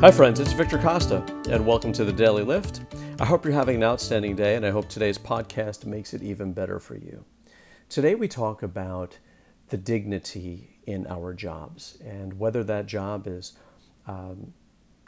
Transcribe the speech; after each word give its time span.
Hi, 0.00 0.12
friends, 0.12 0.38
it's 0.38 0.52
Victor 0.52 0.78
Costa, 0.78 1.24
and 1.50 1.66
welcome 1.66 1.92
to 1.94 2.04
the 2.04 2.12
Daily 2.12 2.44
Lift. 2.44 2.82
I 3.18 3.24
hope 3.24 3.44
you're 3.44 3.52
having 3.52 3.74
an 3.74 3.82
outstanding 3.82 4.36
day, 4.36 4.54
and 4.54 4.64
I 4.64 4.70
hope 4.70 4.88
today's 4.88 5.18
podcast 5.18 5.86
makes 5.86 6.14
it 6.14 6.22
even 6.22 6.52
better 6.52 6.78
for 6.78 6.94
you. 6.94 7.24
Today, 7.88 8.14
we 8.14 8.28
talk 8.28 8.62
about 8.62 9.18
the 9.70 9.76
dignity 9.76 10.78
in 10.86 11.04
our 11.08 11.34
jobs 11.34 11.98
and 12.00 12.38
whether 12.38 12.62
that 12.62 12.86
job 12.86 13.26
is 13.26 13.54
um, 14.06 14.54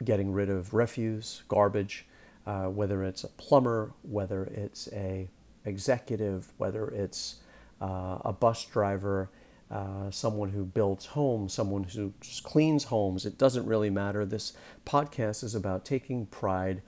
getting 0.03 0.33
rid 0.33 0.49
of 0.49 0.73
refuse, 0.73 1.43
garbage, 1.47 2.05
uh, 2.45 2.65
whether 2.65 3.01
it's 3.05 3.23
a 3.23 3.29
plumber, 3.29 3.93
whether 4.01 4.43
it's 4.43 4.89
a 4.91 5.29
executive, 5.63 6.51
whether 6.57 6.89
it's 6.89 7.37
uh, 7.79 8.17
a 8.25 8.33
bus 8.33 8.65
driver, 8.65 9.29
uh, 9.71 10.11
someone 10.11 10.49
who 10.49 10.65
builds 10.65 11.05
homes, 11.07 11.53
someone 11.53 11.83
who 11.83 12.13
just 12.19 12.43
cleans 12.43 12.85
homes. 12.85 13.25
It 13.25 13.37
doesn't 13.37 13.65
really 13.65 13.89
matter. 13.89 14.25
This 14.25 14.53
podcast 14.85 15.43
is 15.43 15.55
about 15.55 15.85
taking 15.85 16.25
pride 16.25 16.81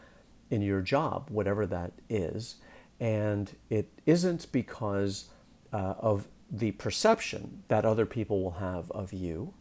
in 0.51 0.61
your 0.61 0.81
job, 0.81 1.29
whatever 1.29 1.65
that 1.65 1.93
is. 2.09 2.55
And 2.99 3.55
it 3.69 3.87
isn't 4.05 4.51
because 4.51 5.29
uh, 5.71 5.95
of 5.97 6.27
the 6.51 6.71
perception 6.71 7.63
that 7.69 7.85
other 7.85 8.05
people 8.05 8.43
will 8.43 8.51
have 8.51 8.91
of 8.91 9.13
you, 9.13 9.53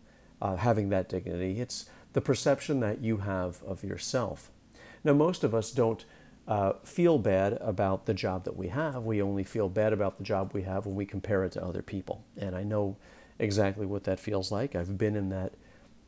uh, 0.43 0.57
having 0.57 0.89
that 0.89 1.09
dignity. 1.09 1.61
It's 1.61 1.89
the 2.13 2.21
perception 2.21 2.81
that 2.81 3.01
you 3.01 3.19
have 3.19 3.63
of 3.63 3.85
yourself. 3.85 4.51
Now, 5.05 5.13
most 5.13 5.45
of 5.45 5.55
us 5.55 5.71
don't 5.71 6.05
uh, 6.47 6.73
feel 6.83 7.19
bad 7.19 7.57
about 7.61 8.07
the 8.07 8.15
job 8.15 8.45
that 8.45 8.57
we 8.57 8.69
have. 8.69 9.05
We 9.05 9.23
only 9.23 9.45
feel 9.45 9.69
bad 9.69 9.93
about 9.93 10.19
the 10.19 10.25
job 10.25 10.51
we 10.53 10.63
have 10.63 10.87
when 10.87 10.97
we 10.97 11.07
compare 11.07 11.45
it 11.45 11.53
to 11.53 11.65
other 11.65 11.83
people. 11.83 12.25
And 12.37 12.57
I 12.57 12.65
know 12.65 12.97
exactly 13.39 13.87
what 13.87 14.05
that 14.05 14.21
feels 14.21 14.53
like. 14.53 14.75
I've 14.75 14.99
been 14.99 15.17
in 15.17 15.29
that 15.31 15.53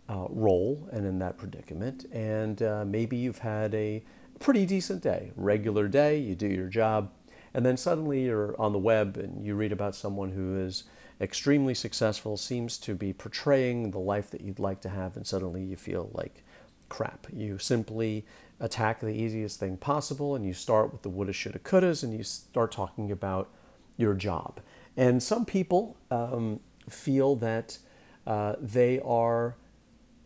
uh, 0.09 0.27
role 0.29 0.89
and 0.93 1.07
in 1.07 1.19
that 1.21 1.39
predicament. 1.39 2.07
And 2.13 2.63
uh, 2.63 2.85
maybe 2.87 3.17
you've 3.17 3.39
had 3.39 3.75
a 3.75 4.03
pretty 4.39 4.67
decent 4.67 5.03
day, 5.03 5.33
regular 5.37 5.89
day, 5.89 6.19
you 6.19 6.35
do 6.35 6.49
your 6.49 6.69
job, 6.69 7.11
and 7.55 7.65
then 7.65 7.77
suddenly 7.77 8.25
you're 8.25 8.61
on 8.61 8.73
the 8.73 8.79
web 8.79 9.17
and 9.17 9.45
you 9.45 9.55
read 9.55 9.73
about 9.73 9.95
someone 9.95 10.33
who 10.33 10.59
is 10.59 10.85
extremely 11.21 11.75
successful, 11.75 12.37
seems 12.37 12.77
to 12.79 12.95
be 12.95 13.13
portraying 13.13 13.93
the 13.93 13.99
life 13.99 14.31
that 14.31 14.41
you'd 14.41 14.59
like 14.59 14.81
to 14.81 14.89
have, 14.89 15.17
and 15.17 15.27
suddenly 15.27 15.63
you 15.63 15.77
feel 15.77 16.11
like 16.13 16.43
crap. 16.89 17.27
You 17.33 17.59
simply 17.59 18.27
attack 18.61 19.01
the 19.01 19.09
easiest 19.09 19.59
thing 19.59 19.77
possible 19.77 20.35
and 20.35 20.45
you 20.45 20.53
start 20.53 20.93
with 20.93 21.03
the 21.03 21.09
woulda, 21.09 21.33
shoulda, 21.33 21.59
couldas 21.59 22.03
and 22.03 22.13
you 22.17 22.23
start 22.23 22.73
talking 22.73 23.11
about 23.11 23.49
your 23.97 24.15
job. 24.15 24.61
And 24.97 25.23
some 25.23 25.45
people 25.45 25.97
um, 26.11 26.61
feel 26.89 27.37
that 27.37 27.79
uh, 28.27 28.55
they 28.61 29.01
are 29.01 29.57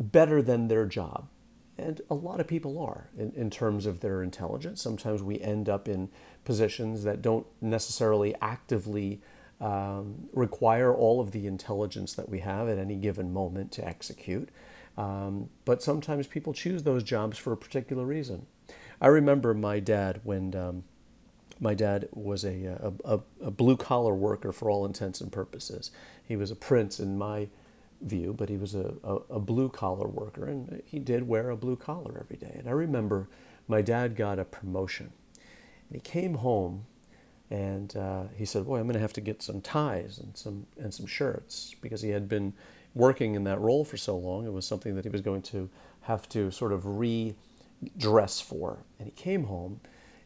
better 0.00 0.42
than 0.42 0.68
their 0.68 0.86
job. 0.86 1.28
And 1.76 2.00
a 2.10 2.14
lot 2.14 2.40
of 2.40 2.48
people 2.48 2.78
are 2.80 3.08
in, 3.16 3.32
in 3.36 3.50
terms 3.50 3.86
of 3.86 4.00
their 4.00 4.22
intelligence. 4.22 4.82
Sometimes 4.82 5.22
we 5.22 5.40
end 5.40 5.68
up 5.68 5.88
in 5.88 6.10
positions 6.44 7.04
that 7.04 7.22
don't 7.22 7.46
necessarily 7.60 8.34
actively 8.40 9.20
um, 9.60 10.28
require 10.32 10.94
all 10.94 11.20
of 11.20 11.32
the 11.32 11.46
intelligence 11.46 12.14
that 12.14 12.28
we 12.28 12.40
have 12.40 12.68
at 12.68 12.78
any 12.78 12.96
given 12.96 13.32
moment 13.32 13.72
to 13.72 13.86
execute. 13.86 14.48
Um, 14.96 15.50
but 15.64 15.82
sometimes 15.82 16.26
people 16.26 16.52
choose 16.52 16.82
those 16.82 17.04
jobs 17.04 17.38
for 17.38 17.52
a 17.52 17.56
particular 17.56 18.04
reason. 18.04 18.46
I 19.00 19.06
remember 19.06 19.54
my 19.54 19.78
dad 19.78 20.20
when 20.24 20.54
um, 20.56 20.84
my 21.60 21.74
dad 21.74 22.08
was 22.12 22.44
a, 22.44 22.66
a, 22.80 22.92
a, 23.04 23.20
a 23.42 23.50
blue 23.50 23.76
collar 23.76 24.14
worker 24.14 24.52
for 24.52 24.70
all 24.70 24.84
intents 24.84 25.20
and 25.20 25.32
purposes. 25.32 25.90
He 26.26 26.36
was 26.36 26.50
a 26.50 26.56
prince 26.56 27.00
in 27.00 27.18
my 27.18 27.48
view, 28.00 28.34
but 28.36 28.48
he 28.48 28.56
was 28.56 28.74
a, 28.74 28.94
a, 29.02 29.14
a 29.30 29.40
blue 29.40 29.68
collar 29.68 30.06
worker 30.06 30.46
and 30.46 30.82
he 30.86 30.98
did 30.98 31.26
wear 31.26 31.50
a 31.50 31.56
blue 31.56 31.76
collar 31.76 32.18
every 32.20 32.36
day. 32.36 32.54
And 32.58 32.68
I 32.68 32.72
remember 32.72 33.28
my 33.66 33.82
dad 33.82 34.14
got 34.14 34.38
a 34.38 34.44
promotion 34.44 35.12
and 35.88 35.96
he 35.96 36.00
came 36.00 36.34
home 36.34 36.84
and 37.50 37.96
uh, 37.96 38.24
he 38.36 38.44
said, 38.44 38.66
Boy, 38.66 38.78
I'm 38.78 38.84
going 38.84 38.94
to 38.94 39.00
have 39.00 39.14
to 39.14 39.20
get 39.20 39.42
some 39.42 39.60
ties 39.60 40.18
and 40.18 40.36
some, 40.36 40.66
and 40.78 40.92
some 40.92 41.06
shirts 41.06 41.74
because 41.80 42.02
he 42.02 42.10
had 42.10 42.28
been 42.28 42.52
working 42.94 43.34
in 43.34 43.44
that 43.44 43.60
role 43.60 43.84
for 43.84 43.96
so 43.96 44.16
long. 44.16 44.46
It 44.46 44.52
was 44.52 44.66
something 44.66 44.94
that 44.96 45.04
he 45.04 45.10
was 45.10 45.22
going 45.22 45.42
to 45.42 45.70
have 46.02 46.28
to 46.30 46.50
sort 46.50 46.72
of 46.72 46.84
redress 46.84 48.40
for. 48.40 48.84
And 48.98 49.06
he 49.06 49.12
came 49.12 49.44
home, 49.44 49.80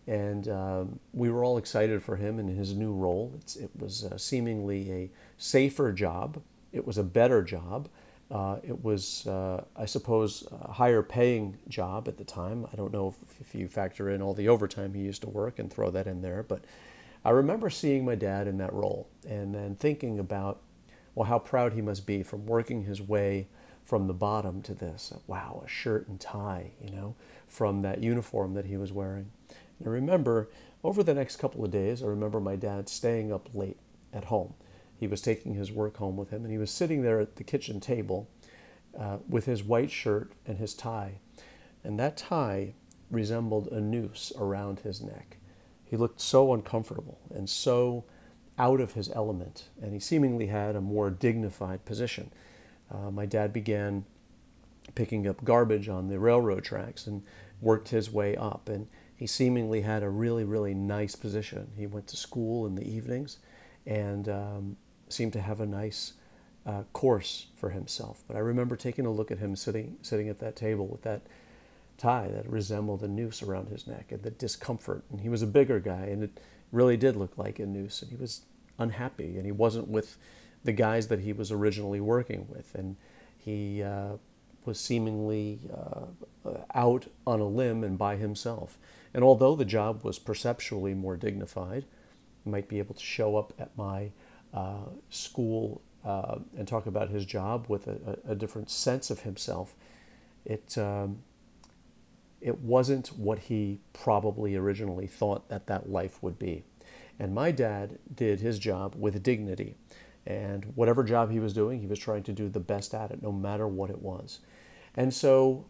and 0.06 0.48
um, 0.48 0.98
we 1.12 1.30
were 1.30 1.44
all 1.44 1.58
excited 1.58 2.02
for 2.02 2.16
him 2.16 2.38
in 2.38 2.48
his 2.48 2.74
new 2.74 2.92
role. 2.92 3.32
It's, 3.36 3.56
it 3.56 3.70
was 3.78 4.04
uh, 4.04 4.18
seemingly 4.18 4.90
a 4.90 5.10
safer 5.38 5.92
job, 5.92 6.42
it 6.72 6.86
was 6.86 6.98
a 6.98 7.04
better 7.04 7.42
job. 7.42 7.88
Uh, 8.30 8.56
it 8.62 8.82
was, 8.82 9.26
uh, 9.26 9.62
I 9.76 9.84
suppose, 9.84 10.48
a 10.50 10.72
higher 10.72 11.02
paying 11.02 11.58
job 11.68 12.08
at 12.08 12.16
the 12.16 12.24
time. 12.24 12.66
I 12.72 12.76
don't 12.76 12.90
know 12.90 13.08
if, 13.08 13.40
if 13.42 13.54
you 13.54 13.68
factor 13.68 14.08
in 14.08 14.22
all 14.22 14.32
the 14.32 14.48
overtime 14.48 14.94
he 14.94 15.02
used 15.02 15.20
to 15.20 15.28
work 15.28 15.58
and 15.58 15.70
throw 15.70 15.90
that 15.90 16.06
in 16.06 16.22
there, 16.22 16.42
but 16.42 16.64
I 17.26 17.30
remember 17.30 17.68
seeing 17.68 18.06
my 18.06 18.14
dad 18.14 18.48
in 18.48 18.56
that 18.56 18.72
role 18.72 19.06
and 19.28 19.54
then 19.54 19.74
thinking 19.74 20.18
about 20.18 20.62
well, 21.14 21.28
how 21.28 21.38
proud 21.38 21.74
he 21.74 21.82
must 21.82 22.06
be 22.06 22.22
from 22.22 22.46
working 22.46 22.84
his 22.84 23.00
way 23.00 23.48
from 23.84 24.06
the 24.06 24.14
bottom 24.14 24.62
to 24.62 24.74
this. 24.74 25.12
Wow, 25.26 25.62
a 25.64 25.68
shirt 25.68 26.08
and 26.08 26.18
tie, 26.18 26.70
you 26.80 26.90
know, 26.90 27.14
from 27.48 27.82
that 27.82 28.02
uniform 28.02 28.54
that 28.54 28.64
he 28.64 28.76
was 28.76 28.92
wearing. 28.92 29.30
And 29.82 29.90
I 29.90 29.94
remember 29.94 30.48
over 30.84 31.02
the 31.02 31.14
next 31.14 31.36
couple 31.36 31.64
of 31.64 31.72
days, 31.72 32.02
I 32.02 32.06
remember 32.06 32.38
my 32.38 32.54
dad 32.54 32.88
staying 32.88 33.32
up 33.32 33.48
late 33.52 33.78
at 34.12 34.26
home. 34.26 34.54
He 34.96 35.08
was 35.08 35.20
taking 35.20 35.54
his 35.54 35.72
work 35.72 35.96
home 35.96 36.16
with 36.16 36.30
him, 36.30 36.44
and 36.44 36.52
he 36.52 36.58
was 36.58 36.70
sitting 36.70 37.02
there 37.02 37.18
at 37.18 37.34
the 37.34 37.42
kitchen 37.42 37.80
table 37.80 38.28
uh, 38.96 39.18
with 39.28 39.46
his 39.46 39.64
white 39.64 39.90
shirt 39.90 40.32
and 40.46 40.58
his 40.58 40.74
tie. 40.74 41.18
And 41.82 41.98
that 41.98 42.16
tie 42.16 42.74
resembled 43.10 43.66
a 43.68 43.80
noose 43.80 44.32
around 44.38 44.80
his 44.80 45.02
neck. 45.02 45.38
He 45.84 45.96
looked 45.96 46.20
so 46.20 46.54
uncomfortable 46.54 47.18
and 47.34 47.50
so 47.50 48.04
out 48.56 48.80
of 48.80 48.92
his 48.92 49.10
element, 49.10 49.68
and 49.80 49.92
he 49.92 49.98
seemingly 49.98 50.46
had 50.46 50.76
a 50.76 50.80
more 50.80 51.10
dignified 51.10 51.84
position. 51.84 52.30
Uh, 52.88 53.10
my 53.10 53.26
dad 53.26 53.52
began 53.52 54.04
picking 54.94 55.26
up 55.26 55.42
garbage 55.42 55.88
on 55.88 56.06
the 56.06 56.20
railroad 56.20 56.62
tracks 56.62 57.08
and 57.08 57.24
worked 57.60 57.88
his 57.88 58.12
way 58.12 58.36
up, 58.36 58.68
and 58.68 58.86
he 59.22 59.28
seemingly 59.28 59.82
had 59.82 60.02
a 60.02 60.08
really, 60.08 60.42
really 60.42 60.74
nice 60.74 61.14
position. 61.14 61.70
He 61.76 61.86
went 61.86 62.08
to 62.08 62.16
school 62.16 62.66
in 62.66 62.74
the 62.74 62.82
evenings 62.82 63.38
and 63.86 64.28
um, 64.28 64.76
seemed 65.08 65.32
to 65.34 65.40
have 65.40 65.60
a 65.60 65.66
nice 65.66 66.14
uh, 66.66 66.82
course 66.92 67.46
for 67.54 67.70
himself. 67.70 68.24
But 68.26 68.36
I 68.36 68.40
remember 68.40 68.74
taking 68.74 69.06
a 69.06 69.12
look 69.12 69.30
at 69.30 69.38
him 69.38 69.54
sitting, 69.54 69.96
sitting 70.02 70.28
at 70.28 70.40
that 70.40 70.56
table 70.56 70.88
with 70.88 71.02
that 71.02 71.22
tie 71.98 72.30
that 72.34 72.50
resembled 72.50 73.04
a 73.04 73.08
noose 73.08 73.44
around 73.44 73.68
his 73.68 73.86
neck 73.86 74.10
and 74.10 74.24
the 74.24 74.32
discomfort. 74.32 75.04
And 75.12 75.20
he 75.20 75.28
was 75.28 75.42
a 75.42 75.46
bigger 75.46 75.78
guy, 75.78 76.06
and 76.06 76.24
it 76.24 76.40
really 76.72 76.96
did 76.96 77.14
look 77.14 77.38
like 77.38 77.60
a 77.60 77.66
noose, 77.66 78.02
and 78.02 78.10
he 78.10 78.16
was 78.16 78.40
unhappy, 78.76 79.36
and 79.36 79.46
he 79.46 79.52
wasn't 79.52 79.86
with 79.86 80.18
the 80.64 80.72
guys 80.72 81.06
that 81.06 81.20
he 81.20 81.32
was 81.32 81.52
originally 81.52 82.00
working 82.00 82.48
with, 82.50 82.74
and 82.74 82.96
he 83.38 83.84
uh, 83.84 84.14
was 84.64 84.78
seemingly 84.78 85.60
uh, 85.72 86.06
out 86.74 87.06
on 87.26 87.40
a 87.40 87.46
limb 87.46 87.84
and 87.84 87.98
by 87.98 88.16
himself. 88.16 88.78
And 89.14 89.22
although 89.22 89.56
the 89.56 89.64
job 89.64 90.04
was 90.04 90.18
perceptually 90.18 90.94
more 90.94 91.16
dignified, 91.16 91.84
might 92.44 92.68
be 92.68 92.78
able 92.78 92.94
to 92.94 93.04
show 93.04 93.36
up 93.36 93.52
at 93.58 93.76
my 93.76 94.10
uh, 94.52 94.86
school 95.10 95.82
uh, 96.04 96.38
and 96.56 96.66
talk 96.66 96.86
about 96.86 97.10
his 97.10 97.24
job 97.24 97.66
with 97.68 97.86
a, 97.86 98.18
a 98.26 98.34
different 98.34 98.70
sense 98.70 99.10
of 99.10 99.20
himself. 99.20 99.74
It 100.44 100.76
um, 100.76 101.22
it 102.40 102.58
wasn't 102.58 103.08
what 103.08 103.38
he 103.38 103.78
probably 103.92 104.56
originally 104.56 105.06
thought 105.06 105.48
that 105.48 105.68
that 105.68 105.88
life 105.88 106.20
would 106.22 106.38
be. 106.38 106.64
And 107.18 107.32
my 107.34 107.52
dad 107.52 107.98
did 108.12 108.40
his 108.40 108.58
job 108.58 108.96
with 108.98 109.22
dignity. 109.22 109.76
And 110.26 110.66
whatever 110.74 111.02
job 111.02 111.30
he 111.30 111.40
was 111.40 111.52
doing, 111.52 111.80
he 111.80 111.86
was 111.86 111.98
trying 111.98 112.22
to 112.24 112.32
do 112.32 112.48
the 112.48 112.60
best 112.60 112.94
at 112.94 113.10
it, 113.10 113.22
no 113.22 113.32
matter 113.32 113.66
what 113.66 113.90
it 113.90 114.00
was. 114.00 114.40
And 114.94 115.12
so 115.12 115.66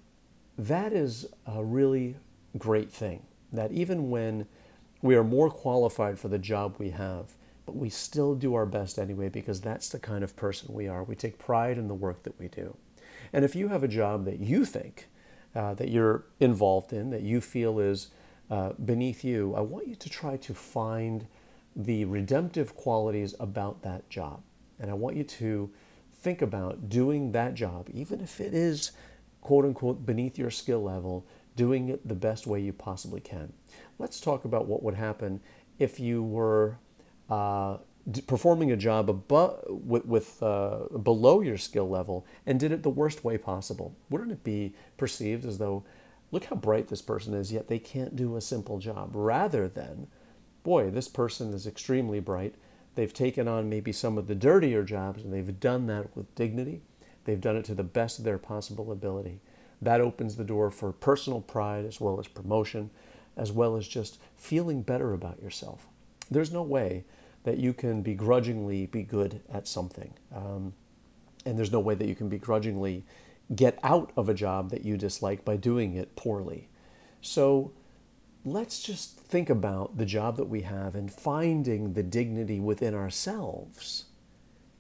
that 0.59 0.93
is 0.93 1.27
a 1.47 1.65
really 1.65 2.17
great 2.59 2.93
thing 2.93 3.23
that 3.53 3.73
even 3.73 4.11
when 4.11 4.47
we 5.01 5.15
are 5.17 5.25
more 5.25 5.51
qualified 5.51 6.19
for 6.19 6.29
the 6.29 6.39
job 6.39 6.77
we 6.79 6.91
have, 6.91 7.33
but 7.67 7.77
we 7.77 7.89
still 7.89 8.35
do 8.35 8.55
our 8.55 8.67
best 8.67 8.99
anyway 8.99 9.29
because 9.29 9.61
that's 9.61 9.89
the 9.89 9.99
kind 9.99 10.25
of 10.25 10.37
person 10.37 10.73
we 10.75 10.89
are. 10.89 11.03
We 11.03 11.15
take 11.15 11.39
pride 11.39 11.79
in 11.79 11.89
the 11.89 11.95
work 11.95 12.23
that 12.25 12.39
we 12.39 12.49
do. 12.49 12.77
And 13.33 13.45
if 13.45 13.55
you 13.55 13.69
have 13.69 13.83
a 13.83 13.89
job 13.89 14.25
that 14.25 14.41
you 14.41 14.65
think 14.65 15.09
uh, 15.55 15.75
that 15.75 15.89
you're 15.89 16.25
involved 16.41 16.93
in, 16.93 17.11
that 17.11 17.23
you 17.23 17.41
feel 17.41 17.79
is 17.79 18.09
uh, 18.51 18.73
beneath 18.85 19.25
you, 19.25 19.55
I 19.55 19.61
want 19.61 19.89
you 19.89 19.95
to 19.95 20.11
try 20.11 20.37
to 20.37 20.55
find 20.55 21.27
the 21.75 22.05
redemptive 22.05 22.77
qualities 22.77 23.35
about 23.41 23.83
that 23.83 24.09
job. 24.11 24.43
And 24.79 24.91
I 24.91 24.95
want 24.95 25.17
you 25.17 25.25
to 25.25 25.71
think 26.13 26.43
about 26.43 26.89
doing 26.89 27.33
that 27.33 27.55
job, 27.55 27.89
even 27.93 28.21
if 28.21 28.41
it 28.41 28.55
is 28.55 28.93
quote 29.41 29.65
unquote 29.65 30.07
beneath 30.07 30.39
your 30.39 30.51
skill 30.51 30.83
level, 30.83 31.27
doing 31.57 31.89
it 31.89 32.07
the 32.07 32.15
best 32.15 32.47
way 32.47 32.61
you 32.61 32.73
possibly 32.73 33.21
can. 33.21 33.53
Let's 33.99 34.21
talk 34.21 34.45
about 34.45 34.67
what 34.67 34.83
would 34.83 34.95
happen 34.95 35.41
if 35.79 35.99
you 35.99 36.23
were 36.23 36.79
uh, 37.29 37.79
performing 38.27 38.73
a 38.73 38.77
job 38.77 39.11
above, 39.11 39.61
with, 39.69 40.05
with 40.07 40.43
uh, 40.43 40.87
below 41.03 41.41
your 41.41 41.59
skill 41.59 41.89
level 41.89 42.27
and 42.47 42.59
did 42.59 42.73
it 42.73 42.83
the 42.83 42.91
worst 42.91 43.25
way 43.25 43.39
possible. 43.39 43.95
Wouldn't 44.11 44.33
it 44.33 44.45
be 44.45 44.75
perceived 44.97 45.45
as 45.45 45.59
though 45.59 45.85
look 46.33 46.45
how 46.45 46.57
bright 46.57 46.89
this 46.89 47.03
person 47.03 47.35
is, 47.35 47.53
yet 47.53 47.69
they 47.69 47.79
can't 47.79 48.17
do 48.17 48.37
a 48.37 48.41
simple 48.41 48.79
job, 48.79 49.11
rather 49.13 49.69
than, 49.69 50.09
boy, 50.63 50.91
this 50.91 51.09
person 51.09 51.53
is 51.53 51.67
extremely 51.67 52.21
bright. 52.21 52.55
They've 52.95 53.13
taken 53.13 53.49
on 53.49 53.69
maybe 53.69 53.93
some 53.93 54.19
of 54.19 54.27
the 54.27 54.35
dirtier 54.35 54.83
jobs 54.83 55.23
and 55.23 55.33
they've 55.33 55.61
done 55.61 55.87
that 55.87 56.15
with 56.17 56.35
dignity. 56.35 56.83
They've 57.25 57.41
done 57.41 57.57
it 57.57 57.65
to 57.67 57.75
the 57.75 57.83
best 57.83 58.19
of 58.19 58.25
their 58.25 58.39
possible 58.39 58.93
ability. 58.93 59.41
That 59.81 60.01
opens 60.01 60.37
the 60.37 60.45
door 60.45 60.71
for 60.71 60.93
personal 60.93 61.41
pride 61.41 61.85
as 61.85 62.01
well 62.01 62.21
as 62.21 62.29
promotion, 62.29 62.91
as 63.37 63.51
well 63.51 63.77
as 63.77 63.89
just 63.89 64.19
feeling 64.37 64.83
better 64.83 65.13
about 65.13 65.43
yourself. 65.43 65.87
There's 66.31 66.53
no 66.53 66.63
way 66.63 67.05
that 67.45 67.59
you 67.59 67.73
can 67.73 68.03
begrudgingly 68.03 68.87
be 68.87 69.03
good 69.03 69.41
at 69.53 69.67
something. 69.67 70.15
Um, 70.35 70.75
and 71.45 71.59
there's 71.59 71.73
no 71.73 71.81
way 71.81 71.95
that 71.95 72.07
you 72.07 72.15
can 72.15 72.29
begrudgingly 72.29 73.05
get 73.55 73.79
out 73.83 74.13
of 74.17 74.29
a 74.29 74.35
job 74.35 74.71
that 74.71 74.85
you 74.85 74.97
dislike 74.97 75.45
by 75.45 75.57
doing 75.57 75.95
it 75.95 76.15
poorly. 76.15 76.69
So 77.21 77.73
let's 78.45 78.83
just 78.83 79.19
think 79.19 79.49
about 79.49 79.99
the 79.99 80.07
job 80.07 80.37
that 80.37 80.49
we 80.49 80.63
have 80.63 80.95
and 80.95 81.13
finding 81.13 81.93
the 81.93 82.03
dignity 82.03 82.59
within 82.59 82.95
ourselves 82.95 84.07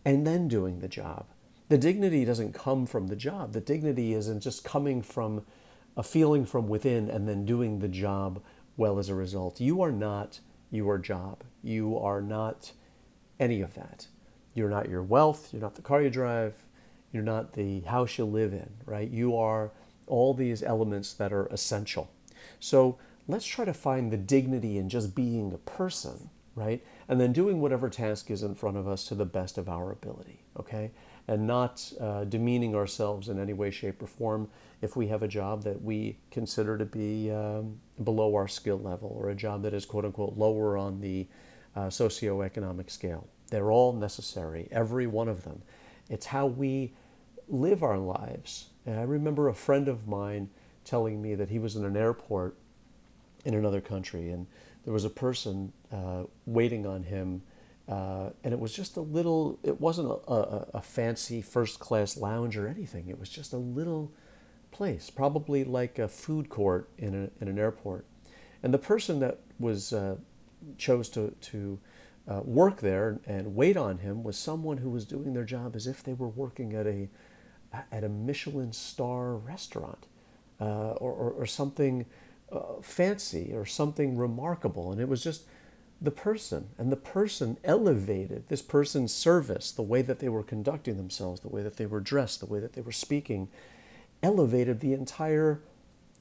and 0.04 0.26
then 0.26 0.48
doing 0.48 0.80
the 0.80 0.88
job. 0.88 1.26
The 1.68 1.78
dignity 1.78 2.24
doesn't 2.24 2.54
come 2.54 2.86
from 2.86 3.06
the 3.06 3.16
job. 3.16 3.52
The 3.52 3.60
dignity 3.60 4.14
isn't 4.14 4.40
just 4.40 4.64
coming 4.64 5.00
from 5.00 5.44
a 5.96 6.02
feeling 6.02 6.44
from 6.44 6.68
within 6.68 7.08
and 7.08 7.28
then 7.28 7.46
doing 7.46 7.78
the 7.78 7.88
job 7.88 8.42
well 8.76 8.98
as 8.98 9.08
a 9.08 9.14
result. 9.14 9.60
You 9.60 9.80
are 9.82 9.92
not 9.92 10.40
your 10.70 10.98
job. 10.98 11.44
You 11.62 11.98
are 11.98 12.20
not 12.20 12.72
any 13.38 13.60
of 13.60 13.74
that. 13.74 14.06
You're 14.54 14.70
not 14.70 14.88
your 14.88 15.02
wealth. 15.02 15.50
You're 15.52 15.62
not 15.62 15.76
the 15.76 15.82
car 15.82 16.02
you 16.02 16.10
drive. 16.10 16.54
You're 17.12 17.22
not 17.22 17.52
the 17.52 17.80
house 17.80 18.18
you 18.18 18.24
live 18.24 18.52
in, 18.52 18.70
right? 18.86 19.08
You 19.08 19.36
are 19.36 19.70
all 20.06 20.34
these 20.34 20.62
elements 20.62 21.12
that 21.14 21.32
are 21.32 21.46
essential. 21.46 22.10
So 22.58 22.98
let's 23.28 23.46
try 23.46 23.64
to 23.64 23.72
find 23.72 24.10
the 24.10 24.16
dignity 24.16 24.78
in 24.78 24.88
just 24.88 25.14
being 25.14 25.52
a 25.52 25.58
person, 25.58 26.30
right? 26.54 26.84
And 27.08 27.20
then 27.20 27.32
doing 27.32 27.60
whatever 27.60 27.88
task 27.88 28.30
is 28.30 28.42
in 28.42 28.54
front 28.54 28.76
of 28.76 28.88
us 28.88 29.06
to 29.08 29.14
the 29.14 29.24
best 29.24 29.58
of 29.58 29.68
our 29.68 29.92
ability, 29.92 30.40
okay? 30.58 30.90
And 31.28 31.46
not 31.46 31.92
uh, 32.00 32.24
demeaning 32.24 32.74
ourselves 32.74 33.28
in 33.28 33.38
any 33.38 33.52
way, 33.52 33.70
shape, 33.70 34.02
or 34.02 34.06
form 34.06 34.48
if 34.80 34.96
we 34.96 35.06
have 35.06 35.22
a 35.22 35.28
job 35.28 35.62
that 35.62 35.80
we 35.82 36.18
consider 36.30 36.76
to 36.76 36.84
be 36.84 37.30
um, 37.30 37.78
below 38.02 38.34
our 38.34 38.48
skill 38.48 38.78
level 38.78 39.16
or 39.16 39.30
a 39.30 39.34
job 39.34 39.62
that 39.62 39.72
is 39.72 39.84
quote 39.84 40.04
unquote 40.04 40.36
lower 40.36 40.76
on 40.76 41.00
the 41.00 41.28
uh, 41.76 41.82
socioeconomic 41.82 42.90
scale. 42.90 43.28
They're 43.50 43.70
all 43.70 43.92
necessary, 43.92 44.68
every 44.72 45.06
one 45.06 45.28
of 45.28 45.44
them. 45.44 45.62
It's 46.10 46.26
how 46.26 46.46
we 46.46 46.94
live 47.48 47.82
our 47.82 47.98
lives. 47.98 48.70
And 48.84 48.98
I 48.98 49.02
remember 49.02 49.48
a 49.48 49.54
friend 49.54 49.88
of 49.88 50.08
mine 50.08 50.50
telling 50.84 51.22
me 51.22 51.34
that 51.36 51.50
he 51.50 51.58
was 51.58 51.76
in 51.76 51.84
an 51.84 51.96
airport 51.96 52.56
in 53.44 53.54
another 53.54 53.80
country 53.80 54.30
and 54.30 54.46
there 54.84 54.92
was 54.92 55.04
a 55.04 55.10
person 55.10 55.72
uh, 55.92 56.24
waiting 56.46 56.86
on 56.86 57.04
him. 57.04 57.42
Uh, 57.88 58.30
and 58.44 58.52
it 58.52 58.60
was 58.60 58.72
just 58.72 58.96
a 58.96 59.00
little, 59.00 59.58
it 59.62 59.80
wasn't 59.80 60.08
a, 60.08 60.32
a, 60.32 60.66
a 60.74 60.82
fancy 60.82 61.42
first 61.42 61.78
class 61.78 62.16
lounge 62.16 62.56
or 62.56 62.68
anything. 62.68 63.08
It 63.08 63.18
was 63.18 63.28
just 63.28 63.52
a 63.52 63.58
little 63.58 64.12
place, 64.70 65.10
probably 65.10 65.64
like 65.64 65.98
a 65.98 66.08
food 66.08 66.48
court 66.48 66.88
in, 66.98 67.14
a, 67.14 67.42
in 67.42 67.48
an 67.48 67.58
airport. 67.58 68.06
And 68.62 68.72
the 68.72 68.78
person 68.78 69.20
that 69.20 69.40
was 69.58 69.92
uh, 69.92 70.16
chose 70.78 71.08
to, 71.10 71.34
to 71.40 71.78
uh, 72.28 72.40
work 72.44 72.80
there 72.80 73.20
and 73.26 73.54
wait 73.54 73.76
on 73.76 73.98
him 73.98 74.22
was 74.22 74.36
someone 74.36 74.78
who 74.78 74.90
was 74.90 75.04
doing 75.04 75.34
their 75.34 75.44
job 75.44 75.74
as 75.74 75.86
if 75.86 76.02
they 76.02 76.12
were 76.12 76.28
working 76.28 76.74
at 76.74 76.86
a 76.86 77.08
at 77.90 78.04
a 78.04 78.08
Michelin 78.08 78.70
star 78.70 79.34
restaurant 79.34 80.06
uh, 80.60 80.92
or, 80.92 81.10
or, 81.10 81.30
or, 81.30 81.46
something 81.46 82.04
uh, 82.52 82.80
fancy 82.82 83.52
or 83.52 83.64
something 83.64 84.16
remarkable. 84.16 84.92
And 84.92 85.00
it 85.00 85.08
was 85.08 85.24
just 85.24 85.44
the 86.00 86.10
person, 86.10 86.68
and 86.78 86.90
the 86.90 86.96
person 86.96 87.58
elevated 87.64 88.48
this 88.48 88.62
person's 88.62 89.14
service, 89.14 89.70
the 89.70 89.82
way 89.82 90.02
that 90.02 90.18
they 90.18 90.28
were 90.28 90.42
conducting 90.42 90.96
themselves, 90.96 91.40
the 91.40 91.48
way 91.48 91.62
that 91.62 91.76
they 91.76 91.86
were 91.86 92.00
dressed, 92.00 92.40
the 92.40 92.46
way 92.46 92.58
that 92.58 92.72
they 92.72 92.80
were 92.80 92.92
speaking, 92.92 93.48
elevated 94.22 94.80
the 94.80 94.92
entire 94.92 95.60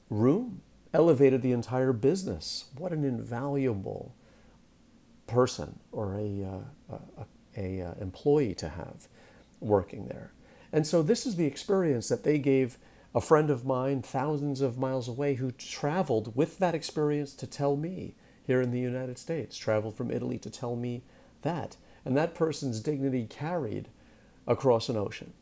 room, 0.08 0.60
elevated 0.94 1.42
the 1.42 1.52
entire 1.52 1.92
business. 1.92 2.66
What 2.76 2.92
an 2.92 3.04
invaluable 3.04 4.14
person 5.26 5.80
or 5.90 6.14
a, 6.14 6.44
uh, 6.44 6.96
a, 7.18 7.60
a, 7.60 7.80
a 7.80 7.96
employee 8.00 8.54
to 8.54 8.68
have 8.68 9.08
working 9.60 10.06
there. 10.06 10.32
And 10.72 10.86
so 10.86 11.02
this 11.02 11.26
is 11.26 11.36
the 11.36 11.46
experience 11.46 12.08
that 12.08 12.24
they 12.24 12.38
gave 12.38 12.78
a 13.14 13.20
friend 13.20 13.50
of 13.50 13.64
mine 13.64 14.02
thousands 14.02 14.60
of 14.60 14.78
miles 14.78 15.08
away 15.08 15.34
who 15.34 15.50
traveled 15.52 16.34
with 16.34 16.58
that 16.58 16.74
experience 16.74 17.34
to 17.34 17.46
tell 17.46 17.76
me 17.76 18.14
here 18.44 18.60
in 18.60 18.70
the 18.70 18.80
United 18.80 19.18
States, 19.18 19.56
traveled 19.56 19.94
from 19.94 20.10
Italy 20.10 20.38
to 20.38 20.50
tell 20.50 20.76
me 20.76 21.02
that. 21.42 21.76
And 22.04 22.16
that 22.16 22.34
person's 22.34 22.80
dignity 22.80 23.26
carried 23.26 23.88
across 24.46 24.88
an 24.88 24.96
ocean. 24.96 25.32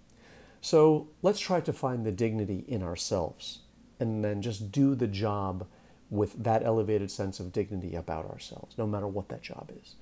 So 0.61 1.09
let's 1.23 1.41
try 1.41 1.61
to 1.61 1.73
find 1.73 2.05
the 2.05 2.13
dignity 2.13 2.65
in 2.69 2.83
ourselves 2.83 3.61
and 3.99 4.25
then 4.25 4.43
just 4.43 4.73
do 4.73 4.95
the 4.95 5.07
job 5.07 5.67
with 6.11 6.43
that 6.43 6.65
elevated 6.65 7.11
sense 7.11 7.39
of 7.41 7.53
dignity 7.53 7.95
about 7.95 8.27
ourselves, 8.27 8.77
no 8.77 8.87
matter 8.87 9.07
what 9.07 9.29
that 9.29 9.43
job 9.43 9.71
is. 9.81 9.95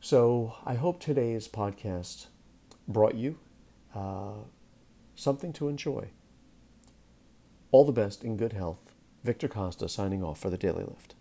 So 0.00 0.54
I 0.64 0.74
hope 0.74 1.00
today's 1.00 1.48
podcast 1.48 2.26
brought 2.86 3.16
you 3.16 3.38
uh, 3.94 4.44
something 5.16 5.52
to 5.54 5.68
enjoy. 5.68 6.10
All 7.72 7.84
the 7.84 7.92
best 7.92 8.22
in 8.22 8.36
good 8.36 8.52
health. 8.52 8.92
Victor 9.24 9.48
Costa 9.48 9.88
signing 9.88 10.22
off 10.22 10.38
for 10.38 10.50
the 10.50 10.56
Daily 10.56 10.84
Lift. 10.84 11.14